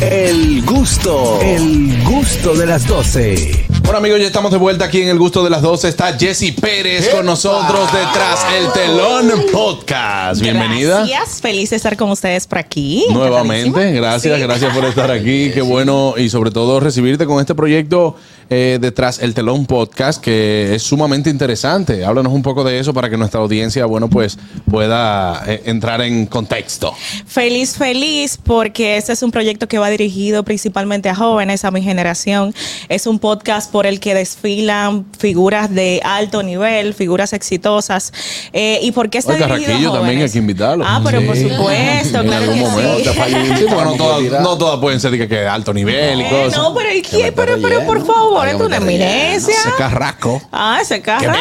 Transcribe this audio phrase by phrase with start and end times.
[0.00, 3.66] El gusto, el gusto de las 12.
[3.82, 5.88] Bueno amigos, ya estamos de vuelta aquí en el gusto de las 12.
[5.88, 10.40] Está Jessy Pérez con nosotros detrás el telón podcast.
[10.40, 11.06] Bienvenida.
[11.06, 13.04] Gracias, feliz de estar con ustedes por aquí.
[13.12, 14.42] Nuevamente, gracias, Sí.
[14.42, 15.50] gracias por estar aquí.
[15.54, 18.16] Qué bueno y sobre todo recibirte con este proyecto
[18.50, 22.04] eh, detrás el telón podcast que es sumamente interesante.
[22.04, 24.38] Háblanos un poco de eso para que nuestra audiencia, bueno, pues
[24.70, 26.92] pueda eh, entrar en contexto.
[27.26, 31.82] Feliz, feliz, porque este es un proyecto que va dirigido principalmente a jóvenes, a mi
[31.82, 32.54] generación.
[32.88, 38.12] Es un podcast por el que desfilan figuras de alto nivel, figuras exitosas.
[38.52, 40.84] Eh, ¿Y por qué está Oye, dirigido Carraquillo a también hay que invitarlo.
[40.86, 43.64] Ah, pero por supuesto, En claro algún que momento sí.
[43.70, 46.58] no todas, no todas pueden ser de que, alto nivel y Eh, cosas.
[46.58, 46.88] no, pero,
[47.34, 49.54] pero, pero por favor, Ay, es una eminencia.
[49.54, 50.42] Ese carrasco.
[50.52, 51.32] Ah, ese carro.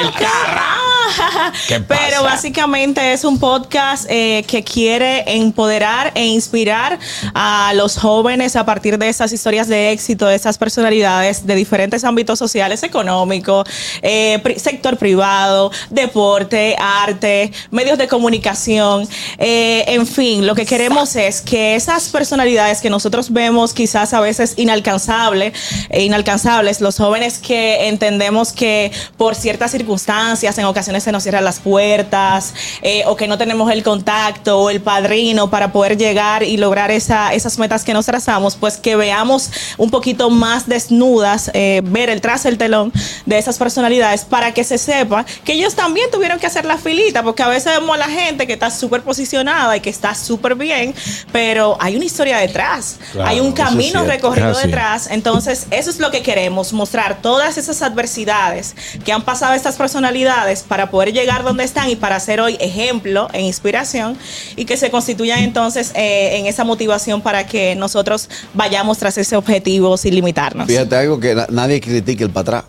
[1.68, 2.02] ¡Que me ¿Qué pasa?
[2.10, 7.00] Pero básicamente es un podcast eh, que quiere empoderar e inspirar
[7.34, 12.04] a los jóvenes a partir de esas historias de éxito, de esas personalidades de diferentes
[12.04, 13.64] ámbitos sociales, económico,
[14.02, 19.08] eh, pri- sector privado, deporte, arte, medios de comunicación.
[19.38, 24.20] eh, en fin, lo que queremos es que esas personalidades que nosotros vemos quizás a
[24.20, 25.54] veces inalcanzables,
[25.98, 31.60] inalcanzables, los jóvenes que entendemos que por ciertas circunstancias en ocasiones se nos cierran las
[31.60, 36.58] puertas eh, o que no tenemos el contacto o el padrino para poder llegar y
[36.58, 41.82] lograr esa, esas metas que nos trazamos, pues que veamos un poquito más desnudas, eh,
[41.84, 42.92] ver el tras el telón
[43.26, 47.24] de esas personalidades para que se sepa que ellos también tuvieron que hacer la filita,
[47.24, 50.56] porque a veces vemos a la gente que está súper posicionada y que está súper
[50.56, 50.94] bien,
[51.32, 54.68] pero hay una historia detrás, Claro, hay un camino recorrido así.
[54.68, 55.08] detrás.
[55.10, 60.64] Entonces, eso es lo que queremos, mostrar todas esas adversidades que han pasado estas personalidades
[60.64, 64.18] para poder llegar donde están y para ser hoy ejemplo e inspiración
[64.56, 69.36] y que se constituyan entonces eh, en esa motivación para que nosotros vayamos tras ese
[69.36, 70.68] objetivo sin limitarnos.
[70.68, 72.64] Fíjate algo que na- nadie critica el para atrás.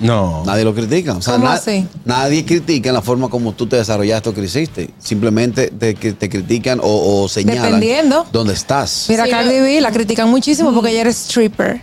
[0.00, 0.42] No.
[0.44, 1.12] Nadie lo critica.
[1.12, 1.86] O sea, ¿Cómo na- así?
[2.04, 4.90] Nadie critica en la forma como tú te desarrollaste o creciste.
[4.98, 8.26] Simplemente te, que te critican o, o señalan Dependiendo.
[8.32, 9.06] dónde estás.
[9.08, 11.80] Mira, Sí, Cardi B la critican muchísimo porque ella era stripper.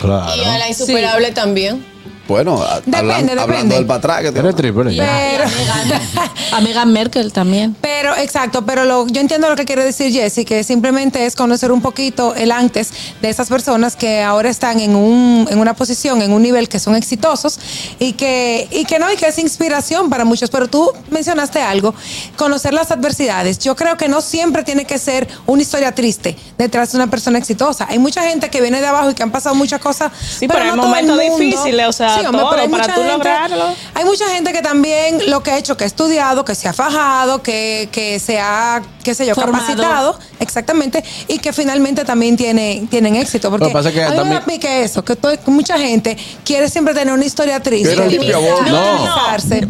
[0.00, 0.34] Claro.
[0.36, 1.84] Y a la insuperable también.
[2.30, 3.42] Bueno, a- Depende, hablan- depende.
[3.42, 4.20] hablando del para atrás.
[4.32, 4.94] que Eres triple.
[4.94, 5.04] ya.
[5.04, 5.44] Pero,
[6.52, 7.74] Amiga Merkel también.
[7.80, 11.72] pero exacto, pero lo, yo entiendo lo que quiere decir Jessy, que simplemente es conocer
[11.72, 16.22] un poquito el antes de esas personas que ahora están en, un, en una posición,
[16.22, 17.58] en un nivel que son exitosos
[17.98, 20.50] y que, y que no, y que es inspiración para muchos.
[20.50, 21.94] Pero tú mencionaste algo,
[22.36, 23.58] conocer las adversidades.
[23.58, 27.38] Yo creo que no siempre tiene que ser una historia triste detrás de una persona
[27.38, 27.86] exitosa.
[27.90, 30.12] Hay mucha gente que viene de abajo y que han pasado muchas cosas.
[30.38, 33.16] Sí, pero hay no momentos difíciles, o sea, todo pero hay para mucha tú gente-
[33.16, 33.64] lograrlo.
[33.94, 36.72] hay mucha gente que también lo que ha hecho, que ha estudiado, que se ha
[36.72, 39.64] fajado, que, que se ha, qué sé yo, Formado.
[39.66, 43.50] capacitado, exactamente, y que finalmente también tiene, tienen éxito.
[43.50, 45.78] Porque Lo que pasa es que a mí también- me pique eso, que todo- mucha
[45.78, 47.96] gente quiere siempre tener una historia triste.
[47.96, 48.04] No.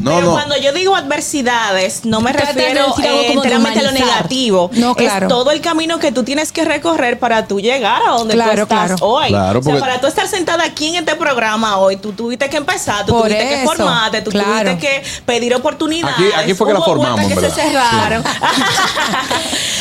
[0.01, 0.33] No, pero no.
[0.33, 4.71] cuando yo digo adversidades, no me refiero decir algo eh, enteramente a lo negativo.
[4.75, 5.27] No, claro.
[5.27, 8.55] Es todo el camino que tú tienes que recorrer para tú llegar a donde Claro,
[8.57, 9.07] tú estás claro.
[9.07, 9.29] hoy.
[9.29, 12.51] Claro, o sea, porque- para tú estar sentada aquí en este programa hoy, tú tuviste
[12.51, 14.71] que empezar, tú Por tuviste que formarte, tú claro.
[14.73, 16.15] tuviste que pedir oportunidades.
[16.17, 17.55] Aquí- aquí fue que la hubo puertas formamos, que ¿verdad?
[17.55, 18.25] se cerraron.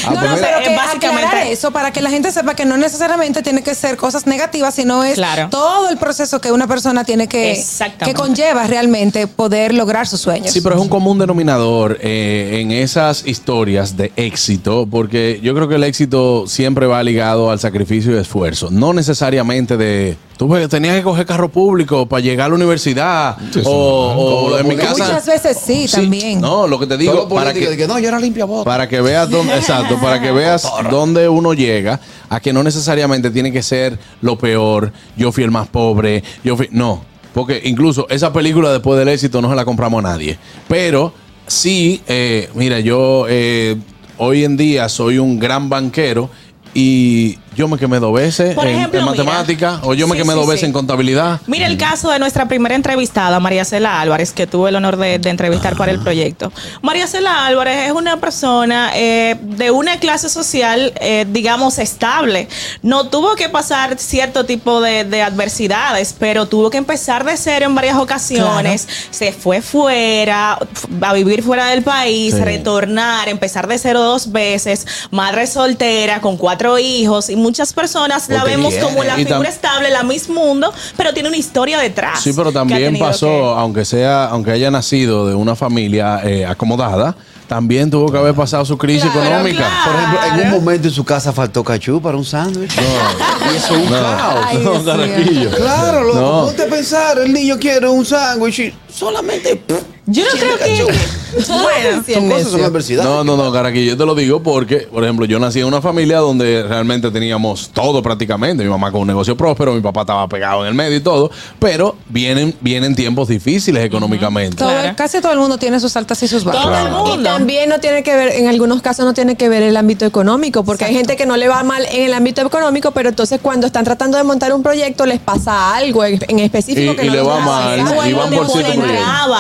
[0.06, 2.78] Ah, no, pues no, pero que básicamente- eso para que la gente sepa que no
[2.78, 5.50] necesariamente tiene que ser cosas negativas, sino es Claro.
[5.52, 8.06] todo el proceso que una persona tiene que, Exactamente.
[8.06, 10.52] que conlleva realmente poder lograr sus sueños.
[10.54, 15.68] Sí, pero es un común denominador eh, en esas historias de éxito, porque yo creo
[15.68, 20.18] que el éxito siempre va ligado al sacrificio y esfuerzo, no necesariamente de...
[20.40, 24.78] Tú tenías que coger carro público para llegar a la universidad Sí, o, en mi
[24.78, 24.92] casa...
[24.92, 26.40] Muchas veces sí, también.
[26.40, 28.64] No, lo que te digo, para que, no, yo era limpia voz.
[28.64, 32.00] para que veas dónde, exacto, para que veas dónde uno llega,
[32.30, 36.56] a que no necesariamente tiene que ser lo peor, yo fui el más pobre, yo
[36.56, 40.40] fui, no, porque incluso esa película después del éxito no se la compramos a nadie,
[40.70, 41.12] pero
[41.48, 43.76] sí, eh, mira, yo eh,
[44.18, 46.30] hoy en día soy un gran banquero
[46.74, 49.24] y yo me quemé dos veces Por en, ejemplo, en mira.
[49.26, 50.66] matemática o yo me Sí, quemé sí, dos veces sí.
[50.68, 51.42] en contabilidad.
[51.46, 55.20] Mira el caso de nuestra primera entrevistada, María Cela Álvarez, que tuve el honor de,
[55.20, 56.54] de entrevistar para el proyecto.
[56.82, 62.48] María Cela Álvarez es una persona eh, de una clase social, eh, digamos, estable.
[62.82, 67.66] No tuvo que pasar cierto tipo de, de adversidades, pero tuvo que empezar de cero
[67.66, 68.88] en varias ocasiones.
[69.12, 70.58] Se fue fuera,
[71.02, 76.80] a vivir fuera del país, retornar, empezar de cero dos veces, madre soltera, con cuatro
[76.80, 81.14] hijos, y muchas personas la vemos como la Y figura estable, la Miss Mundo, pero
[81.14, 82.22] tiene una historia detrás.
[82.22, 87.16] Sí, pero también pasó, que- aunque sea, aunque haya nacido de una familia eh, acomodada,
[87.48, 89.68] también tuvo que haber pasado su crisis económica.
[89.84, 92.72] Por ejemplo, en un momento en su casa faltó cachú para un sándwich.
[92.78, 94.46] Y eso es un caos.
[94.48, 95.50] Ay, No.
[95.56, 96.20] Claro, loco.
[96.20, 96.46] No.
[96.46, 99.56] Ponte a pensar, el niño quiere un sándwich y solamente.
[99.56, 100.86] pff, Yo no creo que.
[101.48, 103.10] Bueno, son cosas, son adversidades.
[103.10, 105.82] No, no, no, Caraquillo, yo te lo digo porque, por ejemplo, yo nací en una
[105.82, 108.64] familia donde realmente teníamos todo prácticamente.
[108.64, 111.32] Mi mamá con un negocio próspero, mi papá estaba pegado en el medio y todo,
[111.60, 114.58] pero vienen, vienen tiempos difíciles económicamente.
[114.58, 114.94] Todo- Claro.
[114.96, 116.62] Casi todo el mundo tiene sus altas y sus bajas.
[116.64, 117.06] todo el Claro.
[117.06, 117.24] Y mundo.
[117.30, 120.64] también no tiene que ver, en algunos casos no tiene que ver el ámbito económico,
[120.64, 123.68] porque hay gente que no le va mal en el ámbito económico, pero entonces cuando
[123.68, 127.14] están tratando de montar un proyecto les pasa algo en específico Y- que y no
[127.16, 128.48] le va mal, y van por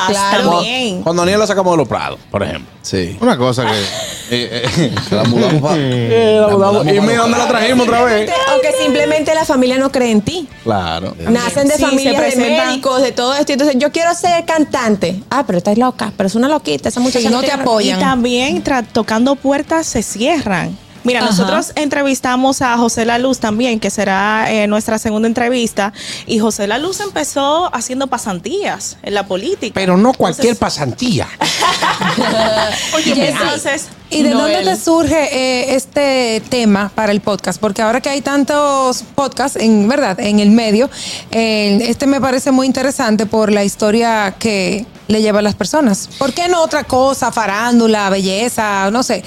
[0.08, 0.52] Claro.
[0.52, 1.02] también.
[1.04, 2.70] Cuando Aniel la sacamos prados, por ejemplo.
[2.82, 3.18] Sí.
[3.22, 3.72] Una cosa que.
[4.32, 5.76] eh, eh, La mudamos para.
[5.78, 8.30] eh, la mudamos- y mira dónde la trajimos otra vez.
[8.56, 10.48] O que simplemente la familia no cree en ti.
[10.64, 11.16] Claro.
[11.30, 13.52] Nacen de Sí, se familias de presentan- médicos, de todo esto.
[13.54, 15.22] Entonces, yo quiero ser cantante.
[15.30, 16.12] Ah, pero estás loca.
[16.16, 16.90] Pero es una loquita.
[16.90, 17.98] Esa muchacha no te apoya.
[17.98, 20.78] Y también tra- tocando puertas se cierran.
[21.04, 21.30] Mira, Ajá.
[21.30, 25.94] nosotros entrevistamos a José La Luz también, que será eh, nuestra segunda entrevista.
[26.28, 29.74] Y José La Luz empezó haciendo pasantías en la política.
[29.74, 31.28] Pero no cualquier Entonces- pasantía.
[33.06, 37.60] Entonces, ¿Y de dónde te surge eh, este tema para el podcast?
[37.60, 40.90] Porque ahora que hay tantos podcasts, en verdad, en el medio,
[41.32, 46.10] eh, este me parece muy interesante por la historia que le lleva a las personas.
[46.18, 49.24] ¿Por qué no otra cosa, farándula, belleza, no sé?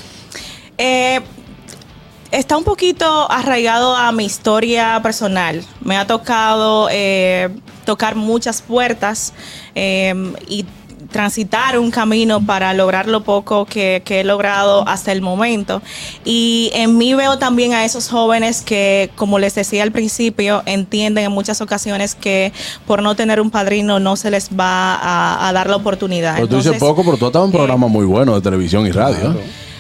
[0.78, 1.20] Eh,
[2.32, 5.62] está un poquito arraigado a mi historia personal.
[5.80, 7.50] Me ha tocado eh,
[7.84, 9.32] tocar muchas puertas
[9.74, 10.14] eh,
[10.48, 10.64] y
[11.10, 15.82] transitar un camino para lograr lo poco que, que he logrado hasta el momento.
[16.24, 21.26] Y en mí veo también a esos jóvenes que, como les decía al principio, entienden
[21.26, 22.52] en muchas ocasiones que
[22.86, 26.36] por no tener un padrino no se les va a, a dar la oportunidad.
[26.36, 28.40] Pero tú dices poco, pero tú has estado en un eh, programa muy bueno de
[28.40, 29.32] televisión y radio.
[29.32, 29.71] ¿eh?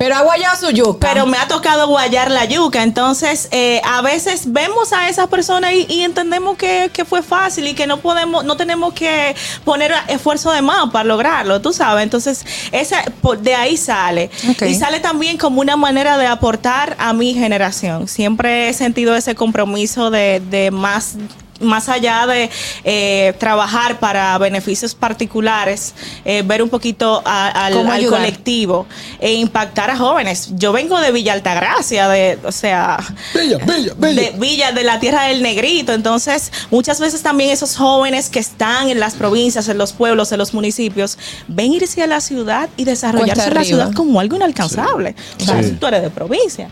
[0.00, 1.08] Pero ha guayado su yuca.
[1.12, 2.82] Pero me ha tocado guayar la yuca.
[2.82, 7.66] Entonces, eh, a veces vemos a esas personas y, y entendemos que, que fue fácil
[7.66, 12.02] y que no podemos, no tenemos que poner esfuerzo de más para lograrlo, tú sabes.
[12.02, 13.04] Entonces, esa,
[13.42, 14.30] de ahí sale.
[14.66, 18.08] Y sale también como una manera de aportar a mi generación.
[18.08, 21.16] Siempre he sentido ese compromiso de, de más
[21.60, 22.50] más allá de
[22.84, 28.86] eh, trabajar para beneficios particulares, eh, ver un poquito a- al, colectivo
[29.20, 30.50] e impactar a jóvenes.
[30.56, 32.98] Yo vengo de Villa Altagracia, de, o sea,
[33.34, 35.92] Bella, bella, de Villa, de la tierra del negrito.
[35.92, 40.38] Entonces, muchas veces también esos jóvenes que están en las provincias, en los pueblos, en
[40.38, 41.18] los municipios,
[41.48, 45.14] ven irse a la ciudad y desarrollarse en la ciudad como algo inalcanzable.
[45.40, 45.70] O sea, Sí.
[45.70, 46.68] si tú eres de provincia.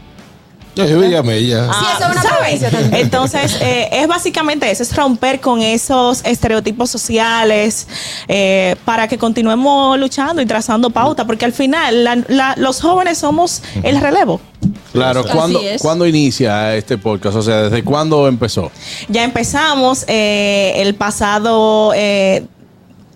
[0.79, 1.73] Yo soy Villamella.
[1.73, 2.39] Sí, eso es una ¿sabes?
[2.39, 2.95] provincia también.
[3.05, 7.87] Entonces, eh, es básicamente eso, es romper con esos estereotipos sociales
[8.29, 13.19] eh, para que continuemos luchando y trazando pauta, porque al final la- la- los jóvenes
[13.19, 14.41] somos el relevo.
[14.93, 15.61] Claro, ¿cuándo.
[15.81, 17.37] ¿cuándo inicia este podcast?
[17.37, 18.71] O sea, ¿desde cuándo empezó?
[19.09, 21.93] Ya empezamos eh, el pasado...
[21.95, 22.47] eh,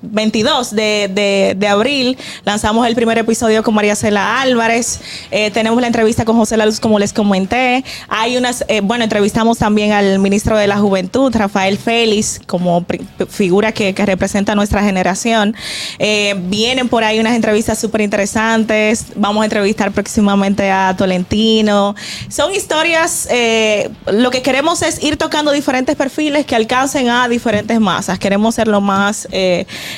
[0.03, 5.01] 22 de, de- abril lanzamos el primer episodio con María Cela Álvarez.
[5.31, 7.83] Eh, tenemos la entrevista con José La Luz, como les comenté.
[8.09, 12.85] Hay unas, eh, bueno, entrevistamos también al ministro de la Juventud, Rafael Félix, como
[13.31, 15.55] figura que, que representa nuestra generación.
[15.99, 19.07] Eh, vienen por ahí unas entrevistas súper interesantes.
[19.15, 21.95] Vamos a entrevistar próximamente a Tolentino.
[22.29, 27.81] Son historias, eh, lo que queremos es ir tocando diferentes perfiles que alcancen a diferentes
[27.81, 28.19] masas.
[28.19, 29.27] Queremos ser lo más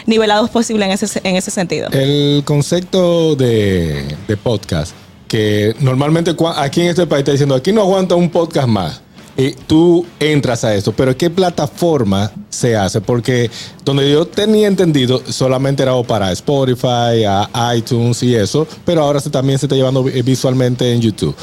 [0.06, 1.88] nivelados posible en ese, en ese sentido.
[1.90, 4.92] El concepto de, de podcast,
[5.28, 9.00] que normalmente aquí en este país está diciendo, aquí no aguanta un podcast más.
[9.36, 13.00] Y tú entras a eso, pero ¿qué plataforma se hace?
[13.00, 13.50] Porque
[13.84, 19.30] donde yo tenía entendido, solamente era para Spotify, a iTunes y eso, pero ahora se,
[19.30, 21.34] también se está llevando vi- visualmente en YouTube.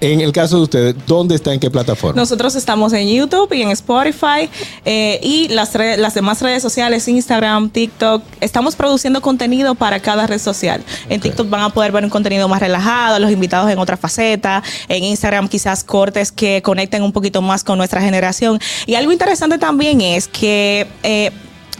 [0.00, 2.20] En el caso de ustedes, ¿dónde está en qué plataforma?
[2.20, 4.48] Nosotros estamos en YouTube y en Spotify
[4.84, 8.22] eh, y las, las demás redes sociales, Instagram, TikTok.
[8.40, 10.82] Estamos produciendo contenido para cada red social.
[11.08, 14.62] En TikTok van a poder ver un contenido más relajado, los invitados en otra faceta.
[14.88, 18.58] En Instagram quizás cortes que conecten un poquito más con nuestra generación.
[18.86, 20.86] Y algo interesante también es que...
[21.02, 21.30] eh,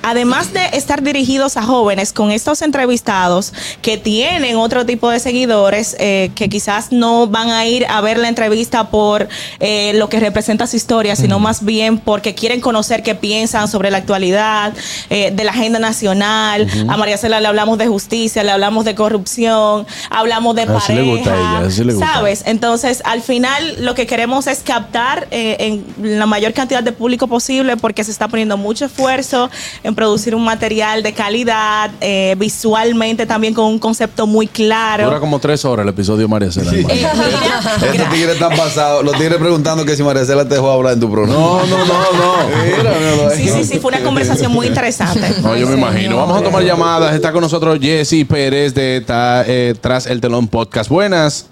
[0.04, 5.96] Además de estar dirigidos a jóvenes con estos entrevistados que tienen otro tipo de seguidores
[5.98, 9.28] eh, que quizás no van a ir a ver la entrevista por
[9.60, 13.90] eh, lo que representa su historia, sino más bien porque quieren conocer qué piensan sobre
[13.90, 14.74] la actualidad,
[15.10, 16.68] eh, de la agenda nacional.
[16.88, 20.92] A María Cela le hablamos de justicia, le hablamos de corrupción, hablamos de Así pareja.
[20.94, 22.12] le gusta a ella, así le gusta.
[22.12, 22.42] ¿Sabes?
[22.46, 25.56] Entonces, al final, lo que queremos es captar eh,
[25.98, 29.50] en la mayor cantidad de público posible porque se está poniendo mucho esfuerzo
[29.82, 35.04] en en producir un material de calidad, eh, visualmente también con un concepto muy claro.
[35.04, 36.72] Dura como tres horas el episodio de María Cela.
[36.72, 37.12] mira,
[37.92, 39.04] Estos tigres están pasados.
[39.04, 41.38] Los tigres preguntando que si María Cela te dejó hablar en tu programa.
[41.38, 43.30] No, no, no, no.
[43.36, 45.32] Sí, sí, sí, fue una conversación muy interesante.
[45.42, 46.16] No, yo me imagino.
[46.16, 47.14] Vamos a tomar llamadas.
[47.14, 50.90] Está con nosotros Jessy Pérez de Ta- eh, Tras el Telón Podcast.
[50.90, 51.46] Buenas.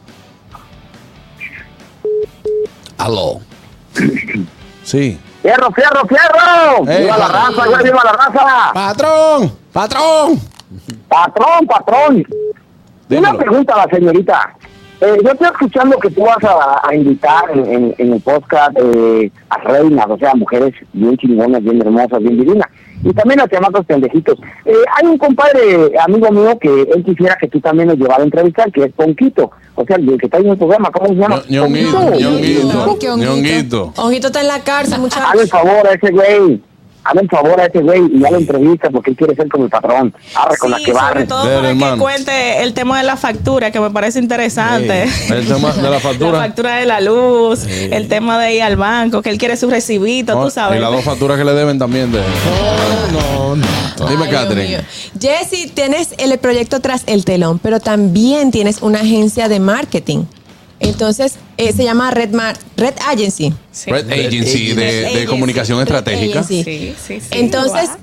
[2.98, 3.40] Aló.
[4.84, 5.18] Sí.
[5.42, 6.84] ¡Fierro, fierro, fierro!
[6.84, 7.82] ¡Viva la raza, güey!
[7.84, 8.70] ¡Viva la raza!
[8.72, 10.40] Patrón, patrón.
[11.08, 12.24] ¡Patrón, patrón!
[13.08, 13.30] Dímelo.
[13.30, 14.54] Una pregunta a la señorita.
[15.00, 18.70] Eh, yo estoy escuchando que tú vas a, a invitar en, en- en el podcast
[18.76, 22.68] eh, a reinas, o sea, mujeres bien chingonas, bien hermosas, bien divinas.
[23.04, 24.38] Y también a chamacos pendejitos.
[24.64, 28.24] Eh, hay un compadre, amigo mío, que él quisiera que tú también nos llevara a
[28.24, 29.50] entrevistar, que es Ponquito.
[29.74, 31.42] O sea, el que está en el programa, ¿cómo se llama?
[31.48, 32.10] Ño- Ñonguito.
[33.16, 33.16] Ñonguito,
[33.96, 34.26] Ñonguito.
[34.28, 35.42] Está en la cárcel, Hazle muchachos.
[35.42, 36.62] el favor a ese güey.
[37.04, 39.64] Hazle el favor a ese güey y ya lo entrevista porque él quiere ser como
[39.64, 40.14] el patrón.
[40.34, 41.26] Arre con la que sobre barre.
[41.26, 41.94] todo Dele, para hermano.
[41.94, 45.04] que cuente el tema de la factura, que me parece interesante.
[45.28, 46.32] El tema de la factura.
[46.32, 49.68] La factura de la luz, el tema de ir al banco, que él quiere su
[49.68, 50.78] recibito, No, tú sabes.
[50.78, 52.20] Y las dos facturas que le deben también de.
[53.12, 54.08] No, no.
[54.08, 54.68] Dime, Ay, Dios Catherine.
[54.68, 54.78] mío.
[55.20, 60.24] Jessy, tienes el proyecto tras el telón, pero también tienes una agencia de marketing.
[60.82, 63.52] Entonces, eh, se llama Red, Mar- Red Agency.
[63.70, 63.90] Sí.
[63.90, 66.40] Red Agency de, comunicación Red estratégica.
[66.40, 66.64] Agency.
[66.64, 67.26] Sí, sí, sí.
[67.30, 67.98] Entonces, Wow.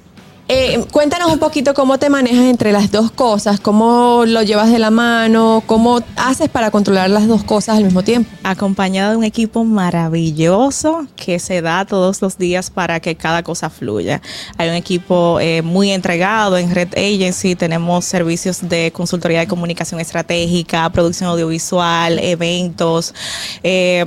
[0.51, 4.79] Eh, cuéntanos un poquito cómo te manejas entre las dos cosas, cómo lo llevas de
[4.79, 8.32] la mano, cómo haces para controlar las dos cosas al mismo tiempo.
[8.44, 13.70] acompañada de un equipo maravilloso que se da todos los días para que cada cosa
[13.70, 14.24] fluya.
[14.58, 20.00] Hay un equipo eh, muy entregado en Red Agency, tenemos servicios de consultoría de comunicación
[20.00, 23.13] estratégica, producción audiovisual, eventos,
[23.62, 24.06] eh,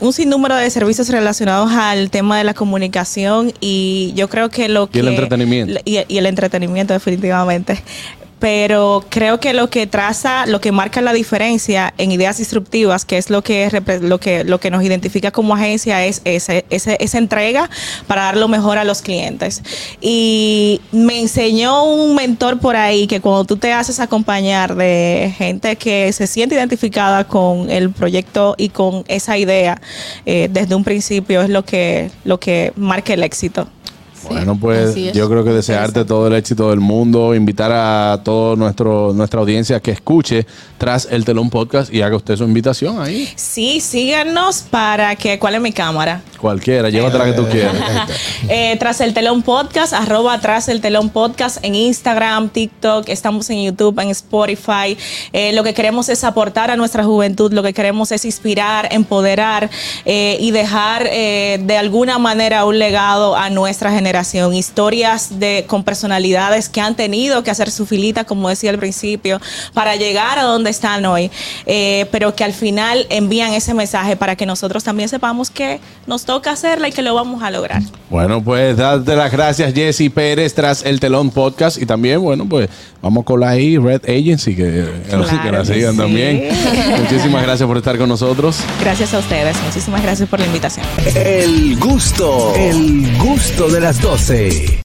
[0.00, 4.88] un sinnúmero de servicios relacionados al tema de la comunicación y yo creo que lo
[4.88, 4.98] que...
[4.98, 5.80] Y el entretenimiento.
[5.84, 7.82] Y, y el entretenimiento definitivamente.
[8.40, 13.18] Pero creo que lo que traza, lo que marca la diferencia en ideas disruptivas, que
[13.18, 13.68] es lo que
[14.00, 17.68] lo que lo que nos identifica como agencia, es ese, ese- esa entrega
[18.06, 19.62] para dar lo mejor a los clientes.
[20.00, 25.76] Y me enseñó un mentor por ahí que cuando tú te haces acompañar de gente
[25.76, 29.80] que se siente identificada con el proyecto y con esa idea
[30.26, 33.68] eh, desde un principio es lo que lo que marca el éxito.
[34.24, 39.40] Bueno, pues yo creo que desearte todo el éxito del mundo, invitar a toda nuestra
[39.40, 40.46] audiencia que escuche
[40.78, 43.28] tras el telón podcast y haga usted su invitación ahí.
[43.36, 45.38] Sí, síganos para que.
[45.38, 46.22] ¿Cuál es mi cámara?
[46.40, 47.74] Cualquiera, llévatela que tú quieras.
[48.48, 53.62] Eh, tras el telón podcast, arroba tras el telón podcast en Instagram, TikTok, estamos en
[53.64, 54.96] YouTube, en Spotify.
[55.32, 59.68] Eh, lo que queremos es aportar a nuestra juventud, lo que queremos es inspirar, empoderar
[60.04, 64.54] eh, y dejar eh, de alguna manera un legado a nuestra generación.
[64.54, 69.40] Historias de, con personalidades que han tenido que hacer su filita, como decía al principio,
[69.74, 71.30] para llegar a donde están hoy,
[71.66, 76.24] eh, pero que al final envían ese mensaje para que nosotros también sepamos que nos
[76.28, 77.80] toca hacerla y que lo vamos a lograr.
[78.10, 81.80] Bueno, pues darte las gracias, Jesse Pérez, tras el telón podcast.
[81.80, 82.68] Y también, bueno, pues
[83.00, 85.96] vamos con la ahí, Red Agency, que, Claro que la sigan sí.
[85.96, 86.48] también.
[87.00, 88.58] Muchísimas gracias por estar con nosotros.
[88.78, 89.56] Gracias a ustedes.
[89.64, 90.84] Muchísimas gracias por la invitación.
[91.14, 94.76] El gusto, el gusto de las 12.